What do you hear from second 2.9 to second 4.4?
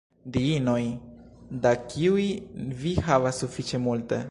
havas sufiĉe multe.